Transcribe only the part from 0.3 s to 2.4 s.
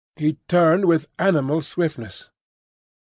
turned with animal swiftness.